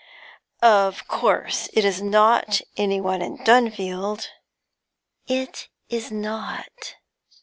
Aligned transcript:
'Of 0.63 1.07
course 1.07 1.69
it 1.73 1.85
is 1.85 2.01
not 2.01 2.59
any 2.75 2.99
one 2.99 3.21
in 3.21 3.37
Dunfield?' 3.43 4.29
'It 5.27 5.67
is 5.89 6.11
not.' 6.11 6.95